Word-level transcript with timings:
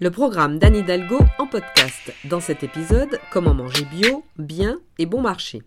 Le 0.00 0.12
programme 0.12 0.60
d'Anne 0.60 0.76
Hidalgo 0.76 1.18
en 1.40 1.48
podcast. 1.48 2.12
Dans 2.30 2.38
cet 2.38 2.62
épisode, 2.62 3.18
comment 3.32 3.52
manger 3.52 3.84
bio, 3.84 4.22
bien 4.38 4.78
et 4.96 5.06
bon 5.06 5.20
marché. 5.20 5.64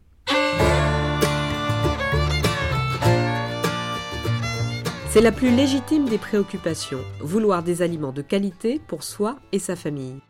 C'est 5.09 5.19
la 5.19 5.33
plus 5.33 5.53
légitime 5.53 6.07
des 6.07 6.17
préoccupations, 6.17 7.01
vouloir 7.19 7.61
des 7.61 7.81
aliments 7.81 8.13
de 8.13 8.21
qualité 8.21 8.79
pour 8.87 9.03
soi 9.03 9.35
et 9.51 9.59
sa 9.59 9.75
famille. 9.75 10.21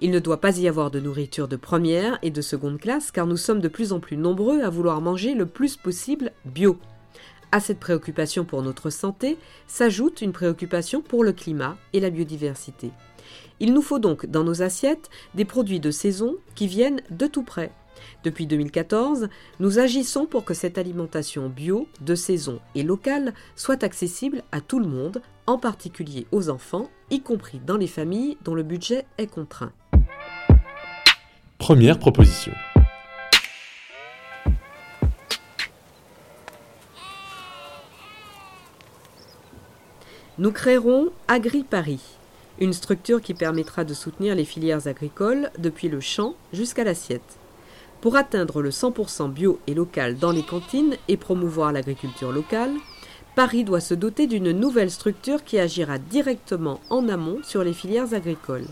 Il 0.00 0.10
ne 0.10 0.18
doit 0.18 0.40
pas 0.40 0.58
y 0.58 0.66
avoir 0.66 0.90
de 0.90 0.98
nourriture 0.98 1.46
de 1.46 1.54
première 1.54 2.18
et 2.22 2.32
de 2.32 2.42
seconde 2.42 2.80
classe 2.80 3.12
car 3.12 3.28
nous 3.28 3.36
sommes 3.36 3.60
de 3.60 3.68
plus 3.68 3.92
en 3.92 4.00
plus 4.00 4.16
nombreux 4.16 4.62
à 4.62 4.68
vouloir 4.68 5.00
manger 5.00 5.34
le 5.34 5.46
plus 5.46 5.76
possible 5.76 6.32
bio. 6.44 6.76
À 7.54 7.60
cette 7.60 7.78
préoccupation 7.78 8.44
pour 8.44 8.62
notre 8.62 8.90
santé 8.90 9.38
s'ajoute 9.68 10.22
une 10.22 10.32
préoccupation 10.32 11.00
pour 11.00 11.22
le 11.22 11.32
climat 11.32 11.76
et 11.92 12.00
la 12.00 12.10
biodiversité. 12.10 12.90
Il 13.60 13.72
nous 13.72 13.80
faut 13.80 14.00
donc 14.00 14.26
dans 14.26 14.42
nos 14.42 14.60
assiettes 14.60 15.08
des 15.36 15.44
produits 15.44 15.78
de 15.78 15.92
saison 15.92 16.34
qui 16.56 16.66
viennent 16.66 17.00
de 17.10 17.28
tout 17.28 17.44
près. 17.44 17.70
Depuis 18.24 18.48
2014, 18.48 19.28
nous 19.60 19.78
agissons 19.78 20.26
pour 20.26 20.44
que 20.44 20.52
cette 20.52 20.78
alimentation 20.78 21.48
bio, 21.48 21.86
de 22.00 22.16
saison 22.16 22.58
et 22.74 22.82
locale 22.82 23.32
soit 23.54 23.84
accessible 23.84 24.42
à 24.50 24.60
tout 24.60 24.80
le 24.80 24.88
monde, 24.88 25.22
en 25.46 25.56
particulier 25.56 26.26
aux 26.32 26.48
enfants, 26.48 26.90
y 27.12 27.20
compris 27.20 27.60
dans 27.64 27.76
les 27.76 27.86
familles 27.86 28.36
dont 28.44 28.56
le 28.56 28.64
budget 28.64 29.06
est 29.16 29.28
contraint. 29.28 29.70
Première 31.58 32.00
proposition. 32.00 32.52
Nous 40.36 40.50
créerons 40.50 41.10
AgriParis, 41.28 42.00
une 42.58 42.72
structure 42.72 43.22
qui 43.22 43.34
permettra 43.34 43.84
de 43.84 43.94
soutenir 43.94 44.34
les 44.34 44.44
filières 44.44 44.88
agricoles 44.88 45.52
depuis 45.58 45.88
le 45.88 46.00
champ 46.00 46.34
jusqu'à 46.52 46.82
l'assiette. 46.82 47.38
Pour 48.00 48.16
atteindre 48.16 48.60
le 48.60 48.70
100% 48.70 49.30
bio 49.30 49.60
et 49.68 49.74
local 49.74 50.18
dans 50.18 50.32
les 50.32 50.42
cantines 50.42 50.96
et 51.06 51.16
promouvoir 51.16 51.70
l'agriculture 51.70 52.32
locale, 52.32 52.72
Paris 53.36 53.62
doit 53.62 53.78
se 53.78 53.94
doter 53.94 54.26
d'une 54.26 54.50
nouvelle 54.50 54.90
structure 54.90 55.44
qui 55.44 55.60
agira 55.60 55.98
directement 55.98 56.80
en 56.90 57.08
amont 57.08 57.38
sur 57.44 57.62
les 57.62 57.72
filières 57.72 58.12
agricoles. 58.12 58.66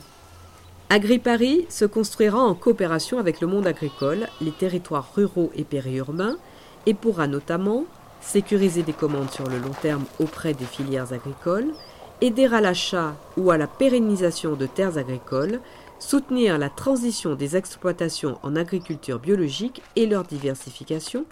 AgriParis 0.91 1.67
se 1.69 1.84
construira 1.84 2.41
en 2.41 2.56
coopération 2.56 3.20
avec 3.20 3.41
le 3.41 3.47
monde 3.47 3.69
agricole, 3.69 4.27
les 4.41 4.50
territoires 4.50 5.12
ruraux 5.15 5.53
et 5.55 5.62
périurbains, 5.62 6.39
et 6.87 6.94
pourra 6.94 7.28
notamment 7.28 7.84
sécuriser 8.23 8.83
des 8.83 8.92
commandes 8.92 9.31
sur 9.31 9.47
le 9.48 9.59
long 9.59 9.75
terme 9.83 10.05
auprès 10.19 10.55
des 10.55 10.65
filières 10.65 11.12
agricoles, 11.12 11.73
aider 12.20 12.47
à 12.47 12.61
l'achat 12.61 13.17
ou 13.37 13.51
à 13.51 13.59
la 13.59 13.67
pérennisation 13.67 14.55
de 14.55 14.67
terres 14.67 14.97
agricoles, 14.97 15.61
soutenir 15.98 16.56
la 16.56 16.70
transition 16.70 17.34
des 17.34 17.56
exploitations 17.56 18.39
en 18.43 18.56
agriculture 18.56 19.19
biologique 19.19 19.83
et 19.97 20.06
leur 20.06 20.25
diversification, 20.25 21.27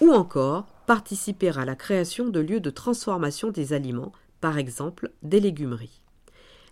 ou 0.00 0.10
encore 0.12 0.64
participer 0.86 1.50
à 1.50 1.64
la 1.64 1.74
création 1.74 2.28
de 2.28 2.40
lieux 2.40 2.60
de 2.60 2.70
transformation 2.70 3.50
des 3.50 3.72
aliments, 3.72 4.12
par 4.40 4.58
exemple 4.58 5.10
des 5.22 5.40
légumeries. 5.40 6.02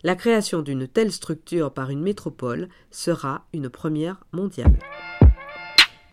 La 0.03 0.15
création 0.15 0.63
d'une 0.63 0.87
telle 0.87 1.11
structure 1.11 1.73
par 1.73 1.91
une 1.91 2.03
métropole 2.03 2.69
sera 2.91 3.45
une 3.53 3.69
première 3.69 4.25
mondiale. 4.33 4.79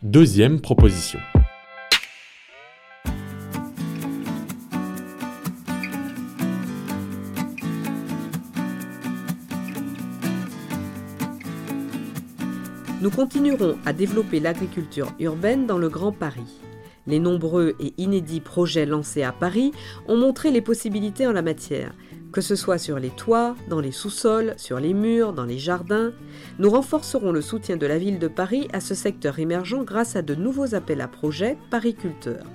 Deuxième 0.02 0.62
proposition. 0.62 1.20
Nous 13.04 13.12
continuerons 13.12 13.76
à 13.86 13.92
développer 13.92 14.40
l'agriculture 14.40 15.12
urbaine 15.20 15.68
dans 15.68 15.78
le 15.78 15.90
Grand 15.90 16.14
Paris. 16.14 16.62
Les 17.06 17.20
nombreux 17.20 17.76
et 17.82 17.94
inédits 17.98 18.40
projets 18.40 18.86
lancés 18.86 19.24
à 19.24 19.34
Paris 19.34 19.74
ont 20.08 20.16
montré 20.16 20.52
les 20.52 20.62
possibilités 20.62 21.28
en 21.28 21.34
la 21.34 21.42
matière, 21.42 21.94
que 22.32 22.40
ce 22.40 22.56
soit 22.56 22.78
sur 22.78 23.00
les 23.00 23.10
toits, 23.10 23.58
dans 23.68 23.82
les 23.82 23.92
sous-sols, 23.92 24.54
sur 24.56 24.80
les 24.80 24.94
murs, 24.94 25.34
dans 25.34 25.44
les 25.44 25.58
jardins. 25.58 26.14
Nous 26.60 26.70
renforcerons 26.70 27.34
le 27.34 27.42
soutien 27.42 27.76
de 27.76 27.86
la 27.86 27.98
ville 27.98 28.20
de 28.20 28.30
Paris 28.30 28.70
à 28.72 28.80
ce 28.80 28.96
secteur 28.96 29.38
émergent 29.38 29.84
grâce 29.84 30.16
à 30.16 30.22
de 30.22 30.34
nouveaux 30.34 30.74
appels 30.74 31.02
à 31.02 31.10
projets 31.10 31.58
pariculteurs. 31.72 32.46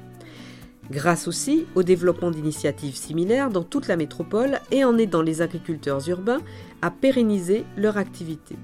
Grâce 0.90 1.28
aussi 1.28 1.66
au 1.74 1.82
développement 1.82 2.30
d'initiatives 2.30 2.96
similaires 2.96 3.50
dans 3.50 3.64
toute 3.64 3.86
la 3.86 3.96
métropole 3.96 4.60
et 4.70 4.82
en 4.82 4.96
aidant 4.96 5.20
les 5.20 5.42
agriculteurs 5.42 6.08
urbains 6.08 6.40
à 6.80 6.90
pérenniser 6.90 7.66
leur 7.76 7.98
activité 7.98 8.56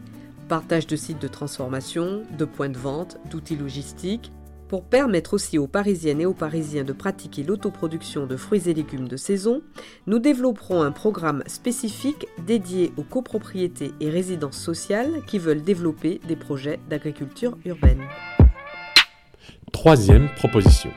partage 0.44 0.87
de 0.87 0.97
sites 0.97 1.21
de 1.21 1.28
transformation, 1.28 2.22
de 2.38 2.44
points 2.44 2.69
de 2.69 2.78
vente, 2.78 3.19
d'outils 3.31 3.56
logistiques, 3.56 4.31
pour 4.69 4.82
permettre 4.82 5.34
aussi 5.34 5.59
aux 5.59 5.66
Parisiennes 5.66 6.21
et 6.21 6.27
aux 6.27 6.34
Parisiens 6.34 6.84
de 6.84 6.93
pratiquer 6.93 7.43
l'autoproduction 7.43 8.27
de 8.27 8.37
fruits 8.37 8.69
et 8.69 8.75
légumes 8.75 9.09
de 9.09 9.16
saison, 9.16 9.62
nous 10.06 10.19
développerons 10.19 10.83
un 10.83 10.91
programme 10.91 11.43
spécifique 11.47 12.27
dédié 12.47 12.93
aux 12.97 13.03
copropriétés 13.03 13.93
et 14.00 14.10
résidences 14.10 14.59
sociales 14.59 15.22
qui 15.27 15.38
veulent 15.38 15.62
développer 15.62 16.21
des 16.27 16.37
projets 16.37 16.81
d'agriculture 16.88 17.56
urbaine. 17.65 18.03
Troisième 19.72 20.28
proposition. 20.37 20.91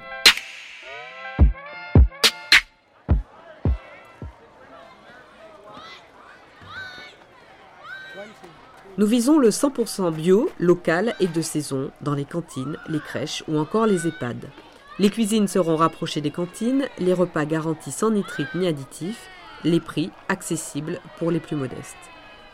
Nous 8.98 9.06
visons 9.06 9.38
le 9.38 9.50
100% 9.50 10.12
bio, 10.12 10.50
local 10.60 11.14
et 11.20 11.28
de 11.28 11.42
saison 11.42 11.92
dans 12.02 12.16
les 12.16 12.26
cantines, 12.26 12.78
les 12.90 13.00
crèches 13.00 13.44
ou 13.48 13.58
encore 13.58 13.86
les 13.86 14.08
EHPAD. 14.08 14.50
Les 15.00 15.12
cuisines 15.12 15.48
seront 15.48 15.76
rapprochées 15.76 16.22
des 16.22 16.32
cantines, 16.32 16.86
les 16.98 17.14
repas 17.14 17.46
garantis 17.46 17.92
sans 17.92 18.10
nitrite 18.10 18.56
ni 18.56 18.68
additifs, 18.68 19.30
les 19.64 19.80
prix 19.80 20.10
accessibles 20.30 21.00
pour 21.20 21.30
les 21.30 21.40
plus 21.40 21.56
modestes. 21.56 21.96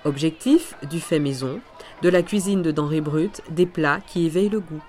Objectif 0.04 0.76
du 0.90 1.00
fait 1.00 1.20
maison, 1.20 1.62
de 2.02 2.10
la 2.10 2.24
cuisine 2.24 2.62
de 2.62 2.72
denrées 2.72 3.00
brutes, 3.00 3.42
des 3.50 3.66
plats 3.66 4.02
qui 4.06 4.26
éveillent 4.26 4.50
le 4.50 4.60
goût. 4.60 4.84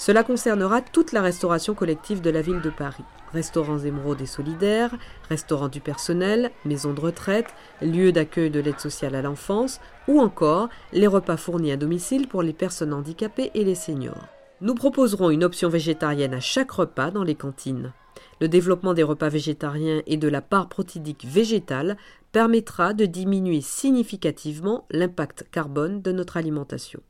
Cela 0.00 0.24
concernera 0.24 0.80
toute 0.80 1.12
la 1.12 1.20
restauration 1.20 1.74
collective 1.74 2.22
de 2.22 2.30
la 2.30 2.40
ville 2.40 2.62
de 2.62 2.70
Paris 2.70 3.04
restaurants 3.32 3.78
émeraudes 3.78 4.20
et 4.20 4.26
solidaires, 4.26 4.94
restaurants 5.28 5.68
du 5.68 5.80
personnel, 5.80 6.50
maisons 6.64 6.92
de 6.92 7.00
retraite, 7.00 7.54
lieux 7.80 8.12
d'accueil 8.12 8.50
de 8.50 8.60
l'aide 8.60 8.80
sociale 8.80 9.14
à 9.14 9.22
l'enfance, 9.22 9.80
ou 10.08 10.20
encore 10.20 10.68
les 10.92 11.06
repas 11.06 11.36
fournis 11.36 11.72
à 11.72 11.76
domicile 11.76 12.28
pour 12.28 12.42
les 12.42 12.52
personnes 12.52 12.92
handicapées 12.92 13.50
et 13.54 13.64
les 13.64 13.74
seniors. 13.74 14.26
Nous 14.60 14.74
proposerons 14.74 15.30
une 15.30 15.44
option 15.44 15.68
végétarienne 15.68 16.34
à 16.34 16.40
chaque 16.40 16.70
repas 16.70 17.10
dans 17.10 17.24
les 17.24 17.34
cantines. 17.34 17.92
Le 18.40 18.48
développement 18.48 18.94
des 18.94 19.02
repas 19.02 19.28
végétariens 19.28 20.02
et 20.06 20.16
de 20.16 20.28
la 20.28 20.42
part 20.42 20.68
protidique 20.68 21.24
végétale 21.26 21.96
permettra 22.32 22.94
de 22.94 23.06
diminuer 23.06 23.60
significativement 23.60 24.86
l'impact 24.90 25.46
carbone 25.50 26.02
de 26.02 26.12
notre 26.12 26.36
alimentation. 26.36 27.00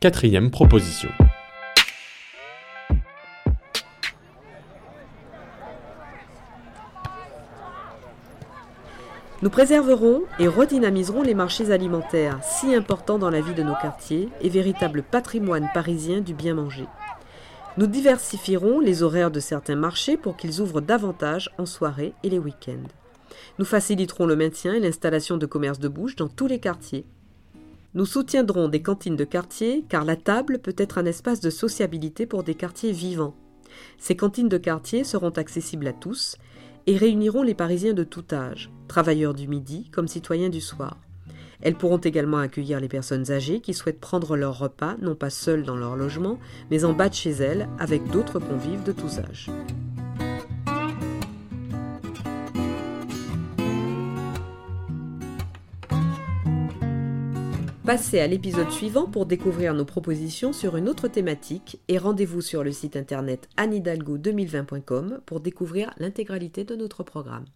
Quatrième 0.00 0.52
proposition. 0.52 1.08
Nous 9.42 9.50
préserverons 9.50 10.22
et 10.38 10.46
redynamiserons 10.46 11.22
les 11.22 11.34
marchés 11.34 11.72
alimentaires, 11.72 12.38
si 12.44 12.76
importants 12.76 13.18
dans 13.18 13.30
la 13.30 13.40
vie 13.40 13.54
de 13.54 13.64
nos 13.64 13.74
quartiers 13.74 14.28
et 14.40 14.48
véritable 14.48 15.02
patrimoine 15.02 15.68
parisien 15.74 16.20
du 16.20 16.32
bien 16.32 16.54
manger. 16.54 16.86
Nous 17.76 17.88
diversifierons 17.88 18.78
les 18.78 19.02
horaires 19.02 19.32
de 19.32 19.40
certains 19.40 19.74
marchés 19.74 20.16
pour 20.16 20.36
qu'ils 20.36 20.60
ouvrent 20.60 20.80
davantage 20.80 21.50
en 21.58 21.66
soirée 21.66 22.12
et 22.22 22.30
les 22.30 22.38
week-ends. 22.38 22.86
Nous 23.58 23.64
faciliterons 23.64 24.26
le 24.26 24.36
maintien 24.36 24.74
et 24.74 24.80
l'installation 24.80 25.38
de 25.38 25.46
commerces 25.46 25.80
de 25.80 25.88
bouche 25.88 26.14
dans 26.14 26.28
tous 26.28 26.46
les 26.46 26.60
quartiers. 26.60 27.04
Nous 27.94 28.04
soutiendrons 28.04 28.68
des 28.68 28.82
cantines 28.82 29.16
de 29.16 29.24
quartier 29.24 29.82
car 29.88 30.04
la 30.04 30.16
table 30.16 30.58
peut 30.58 30.74
être 30.76 30.98
un 30.98 31.06
espace 31.06 31.40
de 31.40 31.48
sociabilité 31.48 32.26
pour 32.26 32.42
des 32.42 32.54
quartiers 32.54 32.92
vivants. 32.92 33.34
Ces 33.96 34.14
cantines 34.14 34.50
de 34.50 34.58
quartier 34.58 35.04
seront 35.04 35.30
accessibles 35.30 35.86
à 35.86 35.94
tous 35.94 36.36
et 36.86 36.98
réuniront 36.98 37.42
les 37.42 37.54
Parisiens 37.54 37.94
de 37.94 38.04
tout 38.04 38.24
âge, 38.30 38.70
travailleurs 38.88 39.32
du 39.32 39.48
midi 39.48 39.88
comme 39.90 40.06
citoyens 40.06 40.50
du 40.50 40.60
soir. 40.60 40.98
Elles 41.62 41.74
pourront 41.74 41.98
également 41.98 42.38
accueillir 42.38 42.78
les 42.78 42.88
personnes 42.88 43.30
âgées 43.30 43.60
qui 43.60 43.72
souhaitent 43.72 44.00
prendre 44.00 44.36
leur 44.36 44.58
repas 44.58 44.96
non 45.00 45.14
pas 45.14 45.30
seules 45.30 45.64
dans 45.64 45.76
leur 45.76 45.96
logement, 45.96 46.38
mais 46.70 46.84
en 46.84 46.92
bas 46.92 47.08
de 47.08 47.14
chez 47.14 47.30
elles 47.30 47.68
avec 47.78 48.06
d'autres 48.10 48.38
convives 48.38 48.84
de 48.84 48.92
tous 48.92 49.18
âges. 49.18 49.50
Passez 57.88 58.20
à 58.20 58.26
l'épisode 58.26 58.70
suivant 58.70 59.06
pour 59.06 59.24
découvrir 59.24 59.72
nos 59.72 59.86
propositions 59.86 60.52
sur 60.52 60.76
une 60.76 60.90
autre 60.90 61.08
thématique 61.08 61.80
et 61.88 61.96
rendez-vous 61.96 62.42
sur 62.42 62.62
le 62.62 62.70
site 62.70 62.96
internet 62.96 63.48
anidalgo2020.com 63.56 65.20
pour 65.24 65.40
découvrir 65.40 65.94
l'intégralité 65.96 66.64
de 66.64 66.76
notre 66.76 67.02
programme. 67.02 67.46